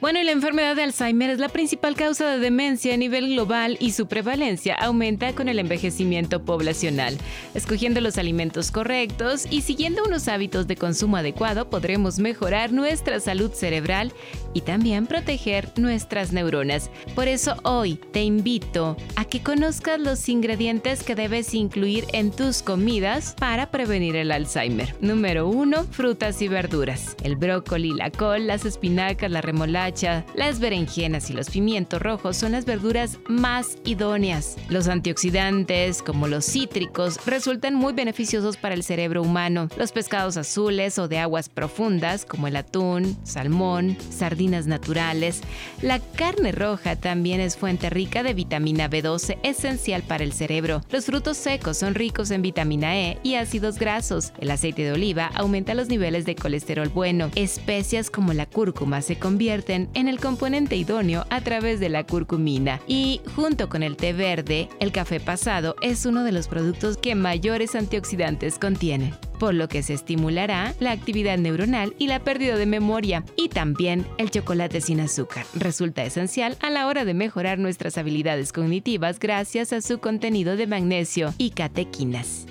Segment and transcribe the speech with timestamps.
[0.00, 3.92] Bueno, la enfermedad de Alzheimer es la principal causa de demencia a nivel global y
[3.92, 7.18] su prevalencia aumenta con el envejecimiento poblacional.
[7.52, 13.52] Escogiendo los alimentos correctos y siguiendo unos hábitos de consumo adecuado podremos mejorar nuestra salud
[13.52, 14.14] cerebral
[14.54, 16.90] y también proteger nuestras neuronas.
[17.14, 22.62] Por eso hoy te invito a que conozcas los ingredientes que debes incluir en tus
[22.62, 24.96] comidas para prevenir el Alzheimer.
[25.02, 25.84] Número 1.
[25.90, 27.16] Frutas y verduras.
[27.22, 29.89] El brócoli, la col, las espinacas, la remolacha,
[30.36, 34.56] las berenjenas y los pimientos rojos son las verduras más idóneas.
[34.68, 39.68] Los antioxidantes, como los cítricos, resultan muy beneficiosos para el cerebro humano.
[39.76, 45.40] Los pescados azules o de aguas profundas, como el atún, salmón, sardinas naturales.
[45.82, 50.82] La carne roja también es fuente rica de vitamina B12, esencial para el cerebro.
[50.90, 54.32] Los frutos secos son ricos en vitamina E y ácidos grasos.
[54.38, 57.30] El aceite de oliva aumenta los niveles de colesterol bueno.
[57.34, 62.80] Especias como la cúrcuma se convierten en el componente idóneo a través de la curcumina.
[62.86, 67.14] Y junto con el té verde, el café pasado es uno de los productos que
[67.14, 72.66] mayores antioxidantes contiene por lo que se estimulará la actividad neuronal y la pérdida de
[72.66, 73.24] memoria.
[73.36, 78.52] Y también el chocolate sin azúcar resulta esencial a la hora de mejorar nuestras habilidades
[78.52, 82.46] cognitivas gracias a su contenido de magnesio y catequinas.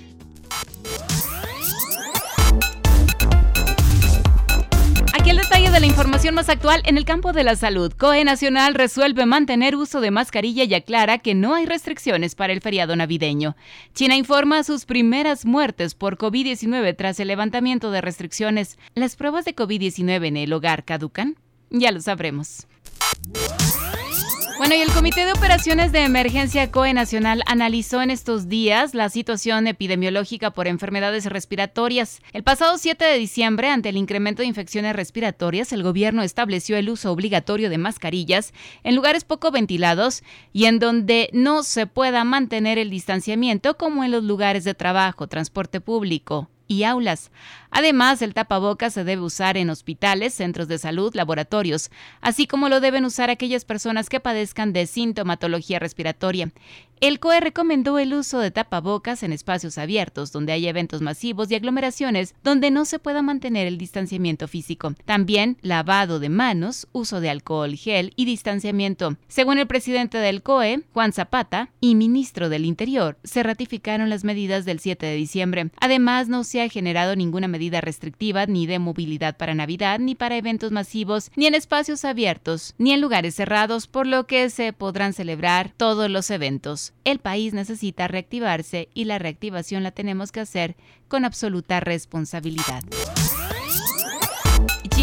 [5.80, 7.90] La información más actual en el campo de la salud.
[7.96, 12.60] COE Nacional resuelve mantener uso de mascarilla y aclara que no hay restricciones para el
[12.60, 13.56] feriado navideño.
[13.94, 18.78] China informa sus primeras muertes por COVID-19 tras el levantamiento de restricciones.
[18.94, 21.36] ¿Las pruebas de COVID-19 en el hogar caducan?
[21.70, 22.66] Ya lo sabremos.
[24.60, 29.08] Bueno, y el Comité de Operaciones de Emergencia COE Nacional analizó en estos días la
[29.08, 32.20] situación epidemiológica por enfermedades respiratorias.
[32.34, 36.90] El pasado 7 de diciembre, ante el incremento de infecciones respiratorias, el gobierno estableció el
[36.90, 38.52] uso obligatorio de mascarillas
[38.84, 40.22] en lugares poco ventilados
[40.52, 45.26] y en donde no se pueda mantener el distanciamiento, como en los lugares de trabajo,
[45.26, 47.30] transporte público y aulas.
[47.70, 52.80] Además, el tapabocas se debe usar en hospitales, centros de salud, laboratorios, así como lo
[52.80, 56.52] deben usar aquellas personas que padezcan de sintomatología respiratoria.
[57.00, 61.54] El COE recomendó el uso de tapabocas en espacios abiertos, donde hay eventos masivos y
[61.54, 64.92] aglomeraciones, donde no se pueda mantener el distanciamiento físico.
[65.06, 69.16] También lavado de manos, uso de alcohol gel y distanciamiento.
[69.28, 74.66] Según el presidente del COE, Juan Zapata, y ministro del Interior, se ratificaron las medidas
[74.66, 75.70] del 7 de diciembre.
[75.80, 80.36] Además, no se ha generado ninguna medida restrictiva ni de movilidad para Navidad, ni para
[80.36, 85.12] eventos masivos, ni en espacios abiertos, ni en lugares cerrados, por lo que se podrán
[85.12, 86.94] celebrar todos los eventos.
[87.04, 90.76] El país necesita reactivarse y la reactivación la tenemos que hacer
[91.08, 92.82] con absoluta responsabilidad.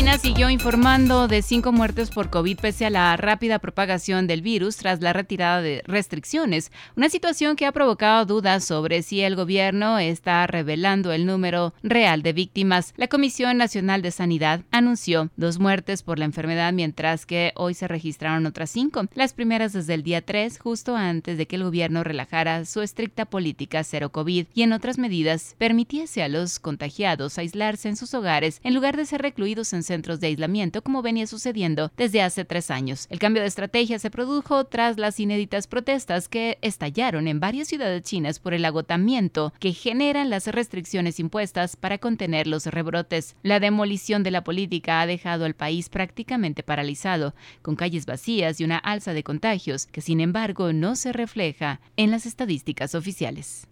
[0.07, 4.77] China siguió informando de cinco muertes por COVID pese a la rápida propagación del virus
[4.77, 9.99] tras la retirada de restricciones, una situación que ha provocado dudas sobre si el gobierno
[9.99, 12.93] está revelando el número real de víctimas.
[12.95, 17.89] La Comisión Nacional de Sanidad anunció dos muertes por la enfermedad, mientras que hoy se
[17.89, 22.05] registraron otras cinco, las primeras desde el día 3, justo antes de que el gobierno
[22.05, 27.89] relajara su estricta política cero COVID y en otras medidas permitiese a los contagiados aislarse
[27.89, 31.91] en sus hogares en lugar de ser recluidos en centros de aislamiento como venía sucediendo
[31.97, 33.07] desde hace tres años.
[33.09, 38.03] El cambio de estrategia se produjo tras las inéditas protestas que estallaron en varias ciudades
[38.03, 43.35] chinas por el agotamiento que generan las restricciones impuestas para contener los rebrotes.
[43.41, 48.63] La demolición de la política ha dejado al país prácticamente paralizado, con calles vacías y
[48.63, 53.67] una alza de contagios que sin embargo no se refleja en las estadísticas oficiales.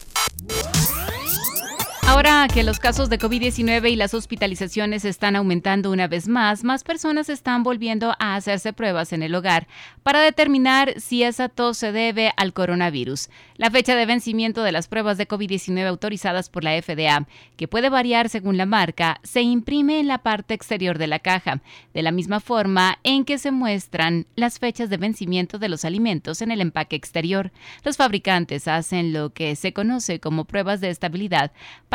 [2.07, 6.83] Ahora que los casos de COVID-19 y las hospitalizaciones están aumentando una vez más, más
[6.83, 9.67] personas están volviendo a hacerse pruebas en el hogar
[10.03, 13.29] para determinar si esa tos se debe al coronavirus.
[13.57, 17.89] La fecha de vencimiento de las pruebas de COVID-19 autorizadas por la FDA, que puede
[17.89, 21.61] variar según la marca, se imprime en la parte exterior de la caja,
[21.95, 26.43] de la misma forma en que se muestran las fechas de vencimiento de los alimentos
[26.43, 27.51] en el empaque exterior.
[27.83, 31.51] Los fabricantes hacen lo que se conoce como pruebas de estabilidad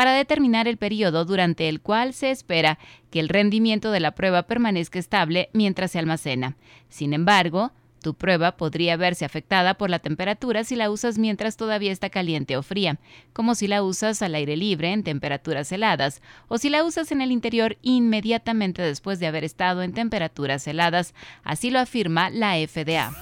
[0.09, 2.79] determinar el periodo durante el cual se espera
[3.11, 6.57] que el rendimiento de la prueba permanezca estable mientras se almacena.
[6.89, 7.71] Sin embargo,
[8.01, 12.57] Tu prueba podría verse afectada por la temperatura si la usas mientras todavía está caliente
[12.57, 12.97] o fría,
[13.31, 17.21] como si la usas al aire libre en temperaturas heladas, o si la usas en
[17.21, 21.13] el interior inmediatamente después de haber estado en temperaturas heladas,
[21.43, 23.13] así lo afirma la FDA.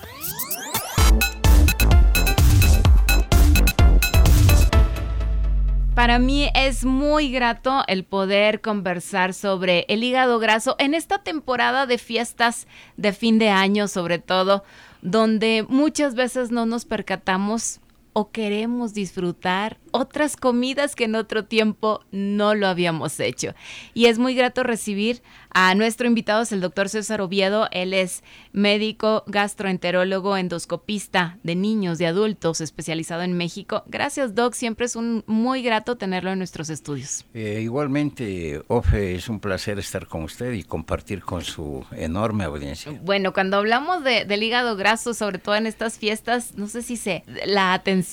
[5.99, 11.87] Para mí es muy grato el poder conversar sobre el hígado graso en esta temporada
[11.87, 14.63] de fiestas de fin de año, sobre todo,
[15.01, 17.81] donde muchas veces no nos percatamos
[18.13, 23.53] o queremos disfrutar otras comidas que en otro tiempo no lo habíamos hecho.
[23.93, 25.21] Y es muy grato recibir
[25.51, 27.67] a nuestro invitado, es el doctor César Oviedo.
[27.71, 33.83] Él es médico, gastroenterólogo, endoscopista de niños, de adultos, especializado en México.
[33.87, 34.53] Gracias, Doc.
[34.53, 37.25] Siempre es un muy grato tenerlo en nuestros estudios.
[37.33, 42.91] Eh, igualmente, Ofe, es un placer estar con usted y compartir con su enorme audiencia.
[43.03, 46.95] Bueno, cuando hablamos de, del hígado graso, sobre todo en estas fiestas, no sé si
[46.95, 48.08] se la atención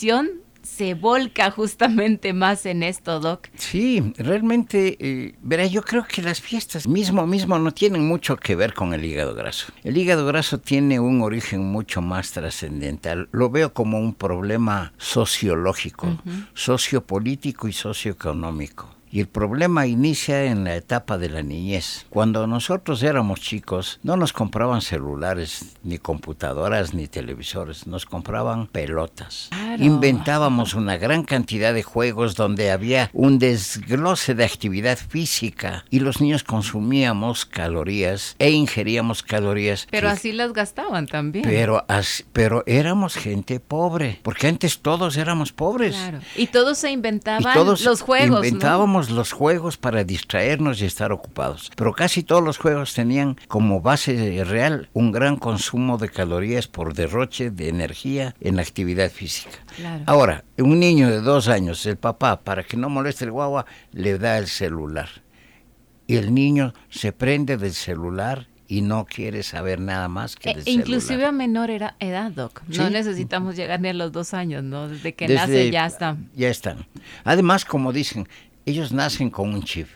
[0.66, 3.48] se volca justamente más en esto, Doc.
[3.54, 8.56] Sí, realmente, eh, verá, yo creo que las fiestas mismo, mismo no tienen mucho que
[8.56, 9.72] ver con el hígado graso.
[9.84, 13.28] El hígado graso tiene un origen mucho más trascendental.
[13.30, 16.18] Lo veo como un problema sociológico,
[16.54, 18.95] sociopolítico y socioeconómico.
[19.10, 22.06] Y el problema inicia en la etapa de la niñez.
[22.10, 29.50] Cuando nosotros éramos chicos, no nos compraban celulares, ni computadoras, ni televisores, nos compraban pelotas.
[29.78, 36.20] Inventábamos una gran cantidad de juegos donde había un desglose de actividad física y los
[36.20, 39.86] niños consumíamos calorías e ingeríamos calorías.
[39.90, 41.44] Pero así las gastaban también.
[41.44, 41.84] Pero,
[42.32, 45.94] pero éramos gente pobre, porque antes todos éramos pobres.
[45.94, 46.20] Claro.
[46.36, 48.46] Y todos se inventaban los juegos.
[48.46, 53.80] Inventábamos los juegos para distraernos y estar ocupados, pero casi todos los juegos tenían como
[53.80, 59.58] base real un gran consumo de calorías por derroche de energía en la actividad física.
[60.06, 64.18] Ahora, un niño de dos años, el papá, para que no moleste el guagua, le
[64.18, 65.08] da el celular.
[66.06, 70.54] Y el niño se prende del celular y no quiere saber nada más que e
[70.54, 72.62] del Inclusive a menor edad, Doc.
[72.68, 74.88] No necesitamos llegar ni a los dos años, ¿no?
[74.88, 76.30] Desde que nace ya están.
[76.34, 76.86] Ya están.
[77.24, 78.28] Además, como dicen,
[78.66, 79.88] ellos nacen con un chip.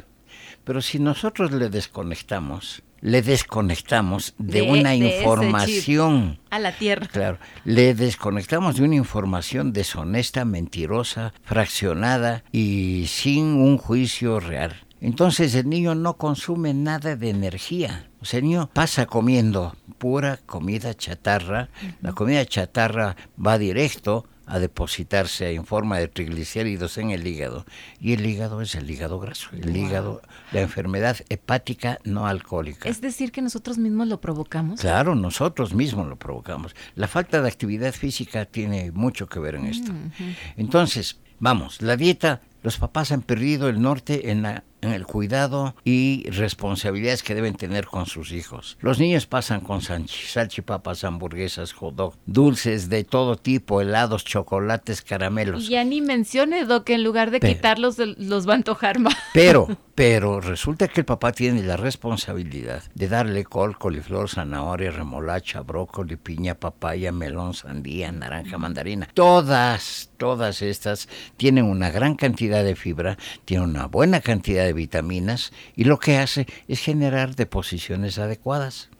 [0.64, 7.06] Pero si nosotros le desconectamos, le desconectamos de, una información a la tierra.
[7.06, 14.76] Claro, le desconectamos de una información deshonesta, mentirosa, fraccionada y sin un juicio real.
[15.00, 18.10] Entonces el niño no consume nada de energía.
[18.20, 21.70] O sea, el niño pasa comiendo pura comida chatarra.
[22.02, 27.64] La comida chatarra va directo a depositarse en forma de triglicéridos en el hígado.
[28.00, 30.22] Y el hígado es el hígado graso, el hígado,
[30.52, 32.88] la enfermedad hepática no alcohólica.
[32.88, 34.80] Es decir, que nosotros mismos lo provocamos.
[34.80, 36.74] Claro, nosotros mismos lo provocamos.
[36.94, 39.92] La falta de actividad física tiene mucho que ver en esto.
[40.56, 45.74] Entonces, vamos, la dieta, los papás han perdido el norte en la en el cuidado
[45.84, 48.78] y responsabilidades que deben tener con sus hijos.
[48.80, 55.64] Los niños pasan con salchipapas, hamburguesas, hot dog, dulces de todo tipo, helados, chocolates, caramelos.
[55.64, 59.16] Y ya ni mencione, que en lugar de quitarlos, los va a antojar más.
[59.34, 65.60] Pero, pero resulta que el papá tiene la responsabilidad de darle col, coliflor, zanahoria, remolacha,
[65.60, 69.08] brócoli, piña, papaya, melón, sandía, naranja, mandarina.
[69.14, 75.52] Todas, todas estas tienen una gran cantidad de fibra, tienen una buena cantidad de vitaminas
[75.76, 78.90] y lo que hace es generar deposiciones adecuadas.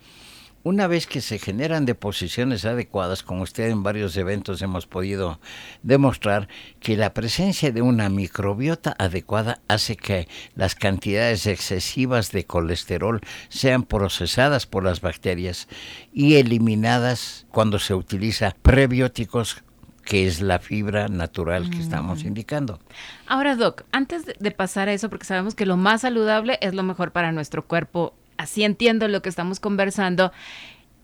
[0.63, 5.41] Una vez que se generan deposiciones adecuadas, como usted en varios eventos hemos podido
[5.83, 6.49] demostrar,
[6.81, 13.85] que la presencia de una microbiota adecuada hace que las cantidades excesivas de colesterol sean
[13.85, 15.67] procesadas por las bacterias
[16.13, 19.65] y eliminadas cuando se utiliza prebióticos
[20.05, 22.81] que es la fibra natural que estamos indicando.
[23.27, 26.83] Ahora, Doc, antes de pasar a eso, porque sabemos que lo más saludable es lo
[26.83, 30.33] mejor para nuestro cuerpo, así entiendo lo que estamos conversando,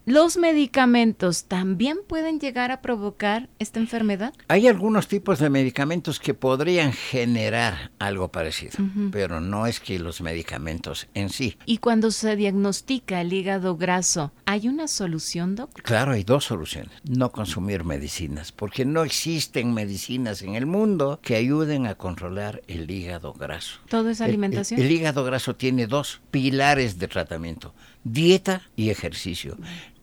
[0.08, 4.32] ¿Los medicamentos también pueden llegar a provocar esta enfermedad?
[4.46, 8.78] Hay algunos tipos de medicamentos que podrían generar algo parecido,
[9.10, 11.58] pero no es que los medicamentos en sí.
[11.66, 15.82] ¿Y cuando se diagnostica el hígado graso, hay una solución, doctor?
[15.82, 16.92] Claro, hay dos soluciones.
[17.02, 22.88] No consumir medicinas, porque no existen medicinas en el mundo que ayuden a controlar el
[22.88, 23.80] hígado graso.
[23.88, 24.80] ¿Todo es alimentación?
[24.80, 29.56] el hígado graso tiene dos pilares de tratamiento, dieta y ejercicio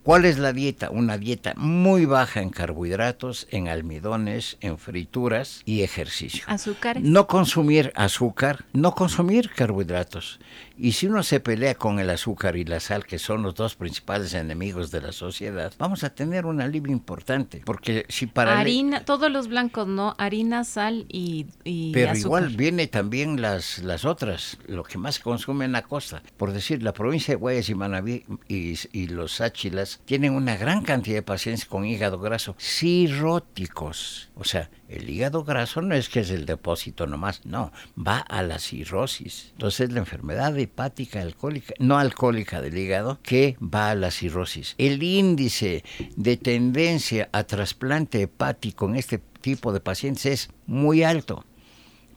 [0.03, 0.89] ¿Cuál es la dieta?
[0.89, 6.43] Una dieta muy baja en carbohidratos, en almidones, en frituras y ejercicio.
[6.48, 7.01] Azúcares.
[7.01, 10.41] No consumir azúcar, no consumir carbohidratos.
[10.77, 13.75] Y si uno se pelea con el azúcar y la sal, que son los dos
[13.75, 17.62] principales enemigos de la sociedad, vamos a tener un alivio importante.
[17.63, 18.60] Porque si para...
[18.60, 20.15] Harina, todos los blancos, ¿no?
[20.18, 22.25] Harina, sal y, y Pero azúcar.
[22.25, 26.24] igual viene también las, las otras, lo que más se consume en la costa.
[26.38, 30.82] Por decir, la provincia de Guayas y Manabí y, y los Áchilas tienen una gran
[30.82, 34.30] cantidad de pacientes con hígado graso cirróticos.
[34.36, 38.42] O sea, el hígado graso no es que es el depósito nomás, no, va a
[38.44, 39.50] la cirrosis.
[39.53, 44.74] Entonces la enfermedad hepática alcohólica, no alcohólica del hígado, que va a la cirrosis.
[44.80, 45.84] El índice
[46.15, 51.46] de tendencia a trasplante hepático en este tipo de pacientes es muy alto,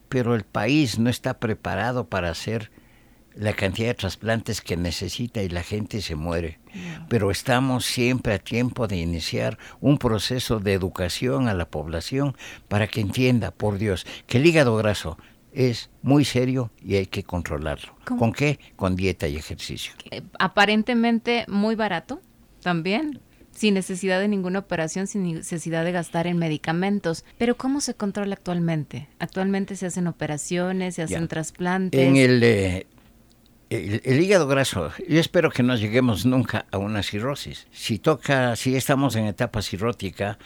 [0.09, 2.71] pero el país no está preparado para hacer
[3.35, 6.59] la cantidad de trasplantes que necesita y la gente se muere.
[7.09, 12.35] Pero estamos siempre a tiempo de iniciar un proceso de educación a la población
[12.67, 15.19] para que entienda, por Dios, que el hígado graso
[15.53, 17.95] es muy serio y hay que controlarlo.
[18.05, 18.19] ¿Cómo?
[18.19, 18.59] ¿Con qué?
[18.75, 19.93] Con dieta y ejercicio.
[20.11, 22.21] Eh, Aparentemente muy barato
[22.61, 23.19] también.
[23.51, 27.25] Sin necesidad de ninguna operación, sin necesidad de gastar en medicamentos.
[27.39, 29.07] Pero ¿cómo se controla actualmente?
[29.17, 31.27] Actualmente se hacen operaciones, se hacen Ya.
[31.27, 31.99] trasplantes.
[31.99, 32.85] En el, eh,
[33.71, 37.65] el, el hígado graso, yo espero que no lleguemos nunca a una cirrosis.
[37.71, 40.37] Si toca, si estamos en etapa cirrótica,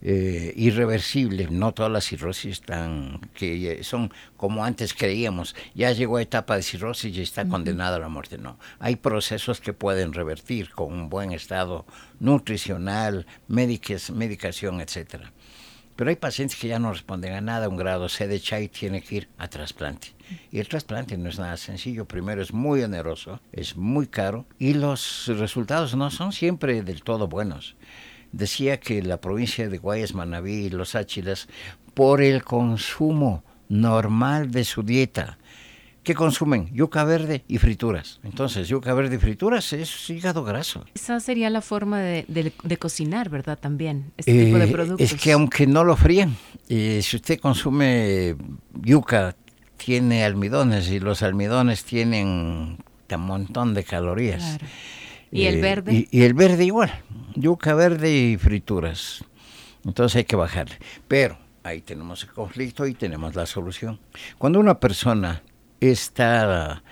[0.00, 6.22] eh, irreversible, no todas las cirrosis están, que son como antes creíamos, ya llegó a
[6.22, 8.38] etapa de cirrosis y está condenada a la muerte.
[8.38, 11.84] No, hay procesos que pueden revertir con un buen estado
[12.20, 15.32] nutricional, médicas, medicación, etcétera.
[15.98, 19.02] Pero hay pacientes que ya no responden a nada, un grado C de Chai tiene
[19.02, 20.14] que ir a trasplante.
[20.52, 22.04] Y el trasplante no es nada sencillo.
[22.04, 27.26] Primero es muy oneroso, es muy caro y los resultados no son siempre del todo
[27.26, 27.74] buenos.
[28.32, 31.48] Decía que la provincia de Guayas, Manabí y Los Áchilas,
[31.94, 35.38] por el consumo normal de su dieta,
[36.02, 36.70] ¿qué consumen?
[36.72, 38.20] Yuca verde y frituras.
[38.22, 40.84] Entonces, yuca verde y frituras es hígado graso.
[40.94, 43.58] Esa sería la forma de, de- de cocinar, ¿verdad?
[43.58, 45.12] También, este tipo de Eh, productos.
[45.12, 46.36] Es que aunque no lo fríen,
[46.68, 48.36] eh, si usted consume
[48.82, 49.34] yuca,
[49.76, 52.26] tiene almidones y los almidones tienen
[53.10, 54.42] un montón de calorías.
[54.58, 54.66] Claro.
[55.30, 55.92] ¿Y el Eh, verde?
[55.92, 56.90] Y, y el verde igual,
[57.34, 59.24] yuca verde y frituras.
[59.84, 60.76] Entonces hay que bajarle.
[61.06, 64.00] Pero ahí tenemos el conflicto y tenemos la solución.
[64.38, 65.42] Cuando una persona
[65.80, 66.82] está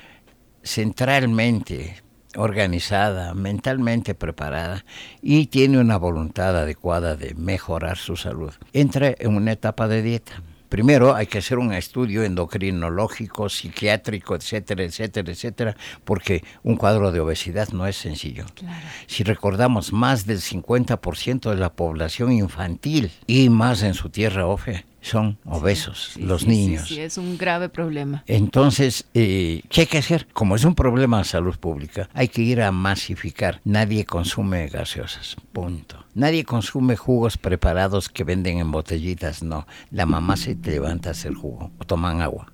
[0.63, 2.03] centralmente
[2.37, 4.85] organizada, mentalmente preparada
[5.23, 10.43] y tiene una voluntad adecuada de mejorar su salud, entra en una etapa de dieta.
[10.77, 17.21] Primero hay que hacer un estudio endocrinológico, psiquiátrico, etcétera, etcétera, etcétera, porque un cuadro de
[17.21, 18.45] obesidad no es sencillo.
[18.55, 18.85] Claro.
[19.07, 24.85] Si recordamos, más del 50% de la población infantil y más en su tierra OFE
[25.07, 26.89] son obesos, Sí, los sí, niños.
[26.89, 28.25] Sí, es un grave problema.
[28.27, 30.27] Entonces, eh, ¿qué hay que hacer?
[30.33, 33.61] Como es un problema de salud pública, hay que ir a masificar.
[33.65, 36.05] Nadie consume gaseosas, punto.
[36.15, 39.67] Nadie consume jugos preparados que venden en botellitas, no.
[39.91, 42.53] La mamá se levanta a hacer jugo o toman agua.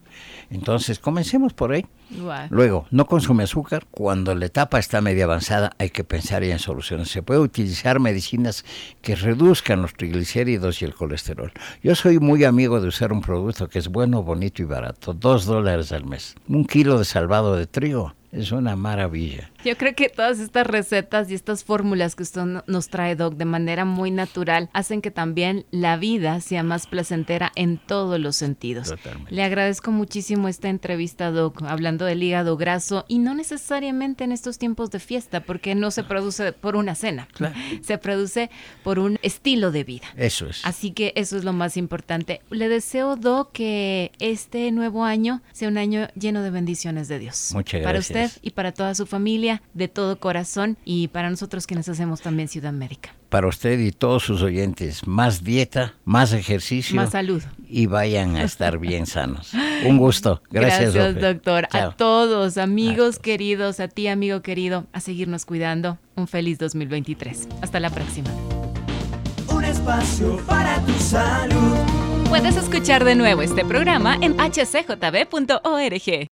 [0.50, 1.86] Entonces, comencemos por ahí.
[2.50, 3.86] Luego, no consume azúcar.
[3.90, 7.08] Cuando la etapa está media avanzada, hay que pensar en soluciones.
[7.08, 8.64] Se puede utilizar medicinas
[9.00, 11.52] que reduzcan los triglicéridos y el colesterol.
[11.82, 15.14] Yo soy muy amigo de usar un producto que es bueno, bonito y barato.
[15.14, 16.34] Dos dólares al mes.
[16.48, 18.14] Un kilo de salvado de trigo.
[18.32, 19.51] Es una maravilla.
[19.64, 23.34] Yo creo que todas estas recetas y estas fórmulas que usted no- nos trae, Doc,
[23.34, 28.34] de manera muy natural, hacen que también la vida sea más placentera en todos los
[28.36, 28.88] sentidos.
[28.88, 29.32] Totalmente.
[29.34, 34.58] Le agradezco muchísimo esta entrevista, Doc, hablando del hígado graso y no necesariamente en estos
[34.58, 37.54] tiempos de fiesta, porque no se produce por una cena, Claro.
[37.82, 38.50] se produce
[38.82, 40.06] por un estilo de vida.
[40.16, 40.60] Eso es.
[40.64, 42.40] Así que eso es lo más importante.
[42.50, 47.50] Le deseo, Doc, que este nuevo año sea un año lleno de bendiciones de Dios.
[47.54, 48.30] Muchas Para gracias.
[48.32, 52.48] usted y para toda su familia, de todo corazón y para nosotros quienes hacemos también
[52.48, 53.14] Ciudad Médica.
[53.28, 56.96] Para usted y todos sus oyentes, más dieta, más ejercicio.
[56.96, 57.42] Más salud.
[57.68, 59.52] Y vayan a estar bien sanos.
[59.86, 60.42] Un gusto.
[60.50, 61.14] Gracias, Dofe.
[61.14, 61.66] doctor.
[61.70, 61.90] Chao.
[61.90, 63.18] A todos, amigos todos.
[63.18, 65.98] queridos, a ti, amigo querido, a seguirnos cuidando.
[66.14, 67.48] Un feliz 2023.
[67.62, 68.30] Hasta la próxima.
[69.48, 71.76] Un espacio para tu salud.
[72.28, 76.31] Puedes escuchar de nuevo este programa en hcjb.org.